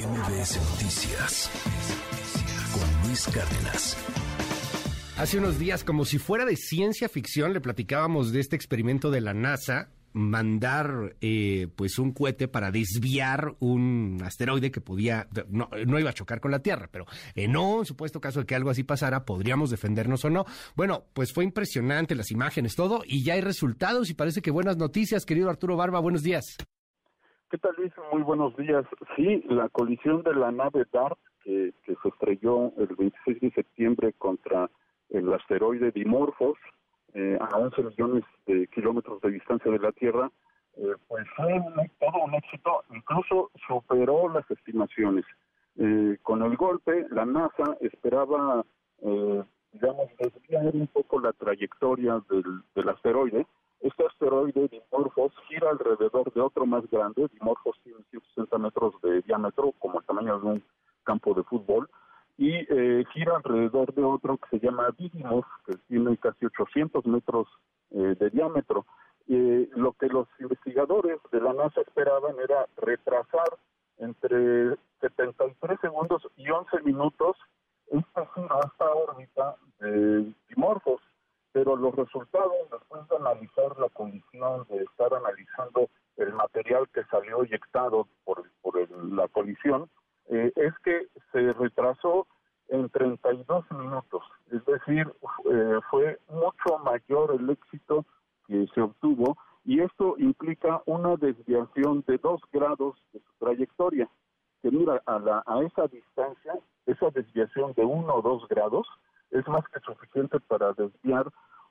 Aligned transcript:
MBS 0.00 0.56
Noticias 0.70 1.50
con 2.72 3.06
Luis 3.06 3.26
Cárdenas. 3.26 3.96
Hace 5.18 5.36
unos 5.36 5.58
días, 5.58 5.84
como 5.84 6.06
si 6.06 6.16
fuera 6.16 6.46
de 6.46 6.56
ciencia 6.56 7.10
ficción, 7.10 7.52
le 7.52 7.60
platicábamos 7.60 8.32
de 8.32 8.40
este 8.40 8.56
experimento 8.56 9.10
de 9.10 9.20
la 9.20 9.34
NASA 9.34 9.90
mandar 10.14 11.16
eh, 11.20 11.68
pues 11.76 11.98
un 11.98 12.12
cohete 12.12 12.48
para 12.48 12.70
desviar 12.70 13.56
un 13.60 14.22
asteroide 14.24 14.70
que 14.70 14.80
podía 14.80 15.28
no, 15.48 15.68
iba 15.98 16.10
a 16.10 16.14
chocar 16.14 16.40
con 16.40 16.50
la 16.50 16.62
Tierra, 16.62 16.88
pero 16.90 17.04
en 17.34 17.54
un 17.56 17.84
supuesto 17.84 18.22
caso 18.22 18.40
de 18.40 18.46
que 18.46 18.54
algo 18.54 18.70
así 18.70 18.84
pasara, 18.84 19.26
podríamos 19.26 19.68
defendernos 19.68 20.24
o 20.24 20.30
no. 20.30 20.46
Bueno, 20.76 21.04
pues 21.12 21.32
fue 21.34 21.44
impresionante 21.44 22.14
las 22.14 22.30
imágenes, 22.30 22.74
todo, 22.74 23.02
y 23.06 23.22
ya 23.22 23.34
hay 23.34 23.42
resultados 23.42 24.08
y 24.08 24.14
parece 24.14 24.40
que 24.40 24.50
buenas 24.50 24.78
noticias, 24.78 25.26
querido 25.26 25.50
Arturo 25.50 25.76
Barba, 25.76 26.00
buenos 26.00 26.22
días. 26.22 26.56
¿Qué 27.50 27.58
tal, 27.58 27.74
Luis? 27.76 27.92
Muy 28.12 28.22
buenos 28.22 28.56
días. 28.56 28.86
Sí, 29.16 29.42
la 29.48 29.68
colisión 29.70 30.22
de 30.22 30.34
la 30.34 30.52
nave 30.52 30.86
DART 30.92 31.18
que, 31.42 31.74
que 31.82 31.96
se 32.00 32.08
estrelló 32.08 32.72
el 32.76 32.94
26 32.96 33.40
de 33.40 33.50
septiembre 33.50 34.12
contra 34.12 34.70
el 35.08 35.32
asteroide 35.32 35.90
Dimorphos, 35.90 36.56
eh, 37.12 37.36
a 37.40 37.56
11 37.56 37.82
millones 37.82 38.24
de 38.46 38.68
kilómetros 38.68 39.20
de 39.22 39.32
distancia 39.32 39.68
de 39.68 39.80
la 39.80 39.90
Tierra, 39.90 40.30
eh, 40.76 40.94
pues 41.08 41.26
fue 41.34 41.60
todo 41.98 42.24
un 42.24 42.34
éxito, 42.34 42.84
incluso 42.94 43.50
superó 43.66 44.28
las 44.28 44.48
estimaciones. 44.48 45.24
Eh, 45.76 46.18
con 46.22 46.44
el 46.44 46.56
golpe, 46.56 47.04
la 47.10 47.26
NASA 47.26 47.76
esperaba, 47.80 48.64
digamos, 49.72 50.06
desviar 50.20 50.72
un 50.72 50.86
poco 50.86 51.18
la 51.18 51.32
trayectoria 51.32 52.22
del 52.28 52.88
asteroide. 52.88 53.44
Este 53.80 54.04
asteroide 54.04 54.68
Dimorphos 54.68 55.32
gira 55.48 55.70
alrededor 55.70 56.32
de 56.34 56.40
otro 56.40 56.66
más 56.66 56.88
grande, 56.90 57.28
Dimorphos 57.32 57.78
tiene 57.82 58.00
160 58.10 58.58
metros 58.58 58.94
de 59.02 59.22
diámetro, 59.22 59.72
como 59.78 60.00
el 60.00 60.06
tamaño 60.06 60.38
de 60.38 60.46
un 60.46 60.64
campo 61.04 61.32
de 61.32 61.42
fútbol, 61.44 61.88
y 62.36 62.54
eh, 62.54 63.04
gira 63.12 63.36
alrededor 63.36 63.94
de 63.94 64.02
otro 64.02 64.38
que 64.38 64.58
se 64.58 64.66
llama 64.66 64.94
Didymos, 64.98 65.44
que 65.66 65.76
tiene 65.88 66.16
casi 66.18 66.46
800 66.46 67.06
metros 67.06 67.48
eh, 67.90 68.16
de 68.18 68.30
diámetro. 68.30 68.84
Eh, 69.28 69.68
lo 69.76 69.92
que 69.92 70.08
los 70.08 70.28
investigadores 70.40 71.18
de 71.32 71.40
la 71.40 71.52
NASA 71.52 71.80
esperaban 71.80 72.34
era 72.42 72.66
retrasar 72.76 73.58
entre 73.98 74.76
73 75.00 75.80
segundos 75.80 76.26
y 76.36 76.50
11 76.50 76.82
minutos 76.82 77.36
esta 77.90 78.22
esta 78.22 78.94
órbita 78.94 79.56
de 79.80 80.32
Dimorphos, 80.48 80.99
pero 81.62 81.76
los 81.76 81.94
resultados, 81.94 82.70
después 82.72 83.06
de 83.10 83.16
analizar 83.16 83.78
la 83.78 83.90
colisión, 83.90 84.66
de 84.70 84.82
estar 84.82 85.12
analizando 85.12 85.90
el 86.16 86.32
material 86.32 86.88
que 86.88 87.04
salió 87.10 87.42
eyectado 87.42 88.08
por, 88.24 88.50
por 88.62 88.78
la 89.12 89.28
colisión, 89.28 89.90
eh, 90.30 90.50
es 90.56 90.72
que 90.82 91.08
se 91.32 91.52
retrasó 91.52 92.26
en 92.68 92.88
32 92.88 93.70
minutos, 93.72 94.22
es 94.50 94.64
decir, 94.64 95.06
eh, 95.52 95.80
fue 95.90 96.18
mucho 96.30 96.78
mayor 96.78 97.36
el 97.38 97.50
éxito 97.50 98.06
que 98.46 98.66
se 98.74 98.80
obtuvo 98.80 99.36
y 99.66 99.82
esto 99.82 100.14
implica 100.16 100.82
una 100.86 101.16
desviación 101.16 102.02
de 102.06 102.16
dos 102.16 102.40
grados 102.54 102.96
de 103.12 103.20
su 103.20 103.32
trayectoria, 103.38 104.08
que 104.62 104.70
mira, 104.70 105.02
a, 105.04 105.18
la, 105.18 105.42
a 105.46 105.60
esa 105.60 105.88
distancia, 105.88 106.54
esa 106.86 107.10
desviación 107.10 107.74
de 107.74 107.84
uno 107.84 108.14
o 108.14 108.22
dos 108.22 108.48
grados 108.48 108.86
es 109.30 109.46
más 109.46 109.64
que 109.68 109.80
suficiente 109.80 110.40
para 110.40 110.72
desviar 110.72 111.30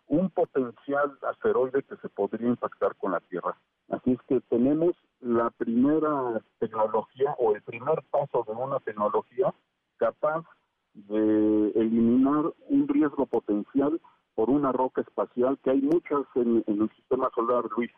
un 0.10 0.30
potencial 0.32 1.18
asteroide 1.22 1.84
que 1.84 1.96
se 1.98 2.10
podría 2.10 2.48
impactar 2.48 2.96
con 2.98 3.12
la 3.14 3.20
Tierra. 3.22 3.56
Así 3.90 4.12
es 4.12 4.20
que 4.28 4.42
tenemos 4.42 4.96
la 5.22 5.50
primera 5.52 6.42
tecnología 6.60 7.36
o 7.38 7.56
el 7.56 7.62
primer 7.62 8.04
paso 8.12 8.44
de 8.46 8.54
una 8.54 8.80
tecnología 8.80 9.54
capaz 9.98 10.46
de 10.94 11.72
eliminar 11.76 12.52
un 12.68 12.88
riesgo 12.88 13.26
potencial 13.28 14.02
por 14.36 14.50
una 14.50 14.72
roca 14.72 15.02
espacial, 15.02 15.60
que 15.64 15.72
hay 15.72 15.82
muchas 15.82 16.22
en, 16.36 16.64
el 16.66 16.90
sistema 16.96 17.30
solar, 17.36 17.66
Luis. 17.76 17.92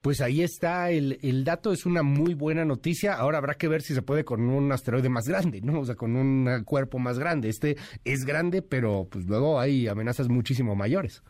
Pues 0.00 0.20
ahí 0.20 0.42
está, 0.42 0.90
el, 0.90 1.18
el, 1.22 1.44
dato 1.44 1.72
es 1.72 1.84
una 1.84 2.02
muy 2.02 2.34
buena 2.34 2.64
noticia. 2.64 3.14
Ahora 3.14 3.38
habrá 3.38 3.54
que 3.54 3.66
ver 3.66 3.82
si 3.82 3.94
se 3.94 4.02
puede 4.02 4.24
con 4.24 4.48
un 4.48 4.70
asteroide 4.70 5.08
más 5.08 5.26
grande, 5.26 5.60
¿no? 5.60 5.80
O 5.80 5.84
sea, 5.84 5.96
con 5.96 6.14
un 6.14 6.62
cuerpo 6.64 6.98
más 6.98 7.18
grande. 7.18 7.48
Este 7.48 7.76
es 8.04 8.24
grande, 8.24 8.62
pero 8.62 9.08
pues 9.10 9.26
luego 9.26 9.58
hay 9.58 9.88
amenazas 9.88 10.28
muchísimo 10.28 10.76
mayores. 10.76 11.24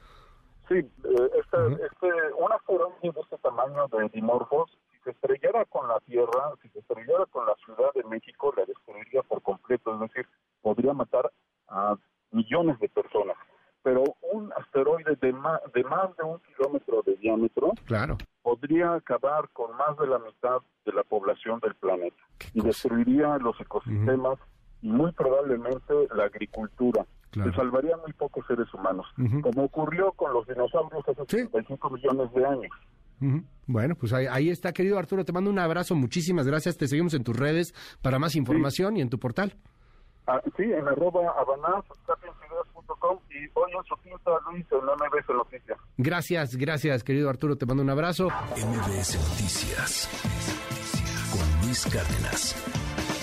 Sí, 0.69 0.75
eh, 0.75 1.31
este, 1.41 1.57
este, 1.83 2.07
un 2.39 2.53
asteroide 2.53 3.13
de 3.15 3.21
este 3.21 3.39
tamaño 3.39 3.89
de 3.89 4.11
dimorfos 4.13 4.71
se 5.09 5.13
estrellara 5.13 5.65
con 5.65 5.89
la 5.89 5.99
Tierra, 6.01 6.53
si 6.63 6.69
se 6.69 6.81
estrellara 6.81 7.25
con 7.27 7.47
la 7.47 7.55
Ciudad 7.65 7.91
de 7.95 8.05
México, 8.05 8.53
la 8.57 8.67
destruiría 8.67 9.23
por 9.23 9.41
completo, 9.43 9.95
es 9.95 10.01
decir, 10.01 10.27
podría 10.61 10.93
matar 10.93 11.33
a 11.69 11.97
millones 12.31 12.79
de 12.81 12.89
personas. 12.91 13.37
Pero 13.83 14.05
un 14.33 14.53
asteroide 14.53 15.17
de 15.17 15.33
más 15.33 15.61
de, 15.73 15.85
más 15.85 16.15
de 16.17 16.25
un 16.25 16.41
kilómetro 16.41 17.03
de 17.07 17.17
diámetro 17.17 17.73
claro. 17.87 18.19
Podría 18.49 18.95
acabar 18.95 19.51
con 19.53 19.77
más 19.77 19.99
de 19.99 20.07
la 20.07 20.19
mitad 20.19 20.59
de 20.87 20.93
la 20.93 21.03
población 21.03 21.61
del 21.61 21.75
planeta 21.75 22.17
y 22.55 22.63
destruiría 22.63 23.37
los 23.37 23.61
ecosistemas 23.61 24.39
y 24.81 24.89
muy 24.89 25.13
probablemente 25.13 25.93
la 26.15 26.25
agricultura. 26.25 27.05
Se 27.31 27.53
salvaría 27.53 27.99
muy 27.99 28.15
pocos 28.15 28.47
seres 28.47 28.73
humanos, 28.73 29.07
como 29.43 29.65
ocurrió 29.65 30.13
con 30.13 30.33
los 30.33 30.47
dinosaurios 30.47 31.07
hace 31.07 31.27
35 31.27 31.91
millones 31.91 32.33
de 32.33 32.47
años. 32.47 32.73
Bueno, 33.67 33.95
pues 33.97 34.15
ahí, 34.15 34.49
está, 34.49 34.73
querido 34.73 34.99
Arturo. 34.99 35.27
Te 35.27 35.33
mando 35.33 35.51
un 35.51 35.59
abrazo, 35.59 35.95
muchísimas 35.95 36.47
gracias. 36.47 36.79
Te 36.79 36.89
seguimos 36.89 37.13
en 37.13 37.25
tus 37.25 37.37
redes 37.37 37.75
para 38.01 38.19
más 38.19 38.35
información 38.35 38.97
y 38.97 39.03
en 39.03 39.11
tu 39.11 39.19
portal. 39.19 39.57
Ah, 40.27 40.41
sí, 40.57 40.63
en 40.63 40.89
arroba 40.89 41.35
y 43.31 43.51
hoy 43.55 43.73
en 43.77 43.85
su 43.85 43.97
pinta 44.03 44.31
Luis 44.51 44.67
en 44.71 44.85
MBS 44.85 45.29
Noticias. 45.35 45.79
Gracias, 45.97 46.57
gracias, 46.57 47.05
querido 47.05 47.29
Arturo. 47.29 47.57
Te 47.57 47.67
mando 47.67 47.83
un 47.83 47.91
abrazo. 47.91 48.29
MBS 48.57 49.17
Noticias 49.17 50.09
con 51.31 51.67
Luis 51.67 51.85
Cárdenas. 51.87 53.18